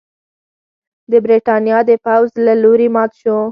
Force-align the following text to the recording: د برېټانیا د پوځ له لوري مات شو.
د 1.11 1.13
برېټانیا 1.25 1.79
د 1.89 1.91
پوځ 2.05 2.29
له 2.45 2.53
لوري 2.63 2.87
مات 2.95 3.11
شو. 3.21 3.37